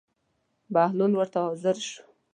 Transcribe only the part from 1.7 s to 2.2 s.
شو.